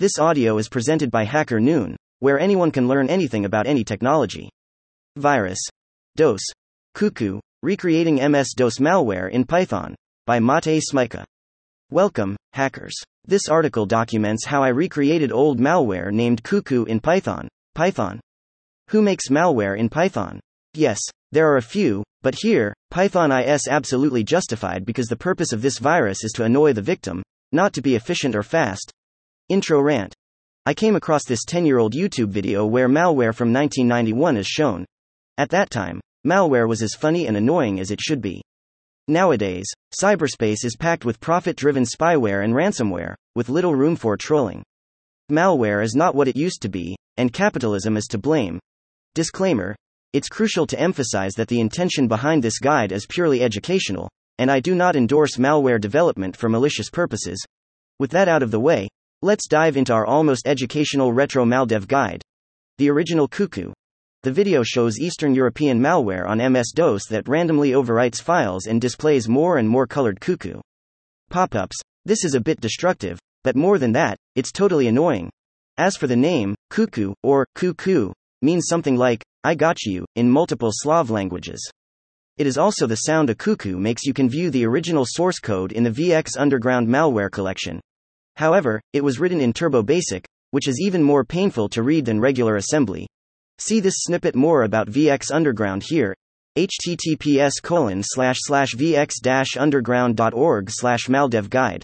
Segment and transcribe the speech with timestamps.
[0.00, 4.48] This audio is presented by Hacker Noon, where anyone can learn anything about any technology.
[5.16, 5.58] Virus.
[6.16, 6.40] DOS.
[6.96, 9.94] Kuku, recreating MS DOS malware in Python,
[10.24, 11.22] by Matej Smycka.
[11.90, 12.94] Welcome, hackers.
[13.26, 17.46] This article documents how I recreated old malware named Kuku in Python.
[17.74, 18.20] Python.
[18.88, 20.40] Who makes malware in Python?
[20.72, 20.98] Yes,
[21.30, 25.76] there are a few, but here, Python is absolutely justified because the purpose of this
[25.76, 27.22] virus is to annoy the victim,
[27.52, 28.94] not to be efficient or fast.
[29.50, 30.14] Intro rant.
[30.64, 34.84] I came across this 10 year old YouTube video where malware from 1991 is shown.
[35.38, 38.42] At that time, malware was as funny and annoying as it should be.
[39.08, 44.62] Nowadays, cyberspace is packed with profit driven spyware and ransomware, with little room for trolling.
[45.32, 48.60] Malware is not what it used to be, and capitalism is to blame.
[49.16, 49.74] Disclaimer
[50.12, 54.08] It's crucial to emphasize that the intention behind this guide is purely educational,
[54.38, 57.44] and I do not endorse malware development for malicious purposes.
[57.98, 58.88] With that out of the way,
[59.22, 62.22] Let's dive into our almost educational retro maldev guide.
[62.78, 63.70] The original Kuku.
[64.22, 69.28] The video shows Eastern European malware on MS DOS that randomly overwrites files and displays
[69.28, 70.58] more and more colored kuku.
[71.28, 71.76] Pop ups.
[72.06, 75.28] This is a bit destructive, but more than that, it's totally annoying.
[75.76, 80.70] As for the name, kuku, or kuku, means something like, I got you, in multiple
[80.72, 81.70] Slav languages.
[82.38, 84.06] It is also the sound a cuckoo makes.
[84.06, 87.80] You can view the original source code in the VX Underground malware collection.
[88.40, 92.18] However, it was written in Turbo Basic, which is even more painful to read than
[92.18, 93.06] regular assembly.
[93.58, 96.14] See this snippet more about VX Underground here.
[96.56, 101.82] https vx underground.org slash maldev guide.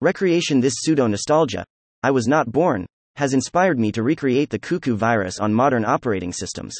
[0.00, 1.64] Recreation This pseudo nostalgia,
[2.02, 6.32] I was not born, has inspired me to recreate the Kuku virus on modern operating
[6.32, 6.74] systems.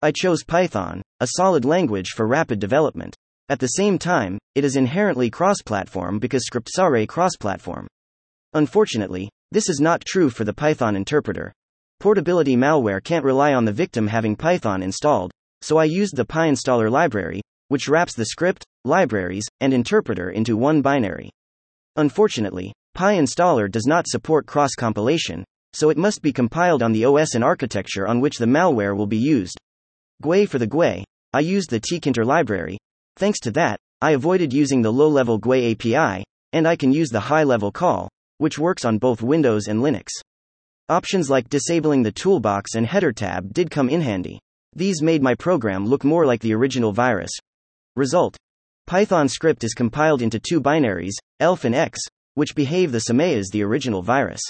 [0.00, 3.14] I chose Python, a solid language for rapid development.
[3.50, 7.86] At the same time, it is inherently cross platform because scripts are cross platform.
[8.54, 11.52] Unfortunately, this is not true for the Python interpreter.
[12.00, 16.90] Portability malware can't rely on the victim having Python installed, so I used the PyInstaller
[16.90, 21.30] library, which wraps the script, libraries, and interpreter into one binary.
[21.96, 25.44] Unfortunately, PyInstaller does not support cross compilation,
[25.74, 29.06] so it must be compiled on the OS and architecture on which the malware will
[29.06, 29.58] be used.
[30.22, 31.04] GUI for the GUI,
[31.34, 32.78] I used the tkinter library.
[33.16, 37.10] Thanks to that, I avoided using the low level GUI API, and I can use
[37.10, 40.08] the high level call, which works on both Windows and Linux.
[40.88, 44.40] Options like disabling the toolbox and header tab did come in handy.
[44.74, 47.30] These made my program look more like the original virus.
[47.96, 48.36] Result
[48.86, 52.00] Python script is compiled into two binaries, ELF and X,
[52.34, 54.40] which behave the same as the original virus.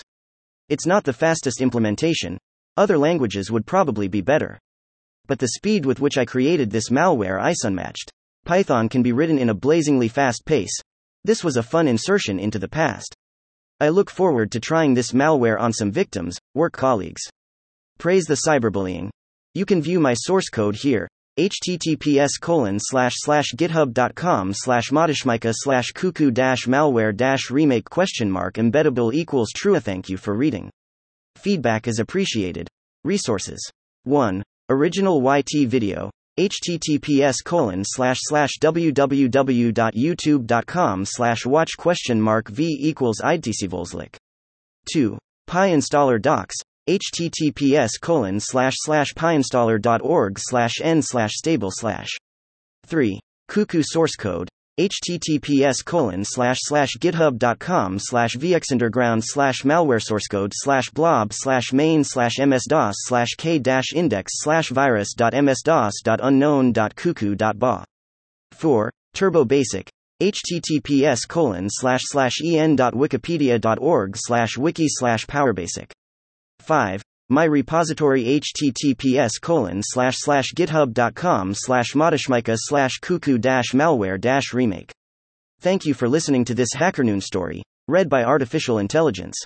[0.68, 2.38] It's not the fastest implementation,
[2.76, 4.58] other languages would probably be better.
[5.26, 8.12] But the speed with which I created this malware is unmatched.
[8.44, 10.78] Python can be written in a blazingly fast pace.
[11.24, 13.16] This was a fun insertion into the past.
[13.80, 17.22] I look forward to trying this malware on some victims, work colleagues.
[17.98, 19.10] Praise the cyberbullying.
[19.54, 21.08] You can view my source code here
[21.38, 28.54] https colon slash slash github.com slash matejsmycka slash kuku dash malware dash remake question mark
[28.54, 30.68] embeddable equals true thank you for reading.
[31.36, 32.66] Feedback is appreciated.
[33.04, 33.60] Resources.
[34.02, 43.20] 1 original yt video https colon slash slash www.youtube.com slash watch question mark v equals
[43.22, 44.16] idtcvolslik.
[44.92, 45.18] 2.
[45.48, 46.54] PyInstaller docs
[46.88, 52.08] https colon slash slash pyinstaller.org slash n slash stable slash
[52.86, 53.20] 3.
[53.50, 54.48] Kuku source code
[54.78, 62.04] https colon slash slash github.com slash vxunderground slash malware source code slash blob slash main
[62.04, 67.58] slash msdos slash k dash index slash virus dot msdos dot unknown dot kuku dot
[67.58, 67.84] ba.
[68.52, 69.90] 4 turbo basic
[70.20, 75.90] https colon slash slash en dot wikipedia dot org slash wiki slash powerbasic
[76.60, 84.52] 5 my repository https colon slash slash github.com slash matejsmycka slash kuku dash malware dash
[84.52, 84.92] remake.
[85.60, 89.36] Thank you for listening to this HackerNoon story, read by Artificial Intelligence.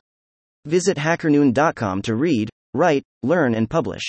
[0.66, 4.04] Visit hackernoon.com to read, write, learn, and publish.